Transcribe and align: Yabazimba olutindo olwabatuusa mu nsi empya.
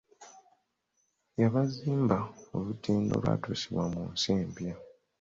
Yabazimba 1.41 2.17
olutindo 2.55 3.11
olwabatuusa 3.15 3.81
mu 3.93 4.01
nsi 4.11 4.27
empya. 4.41 4.73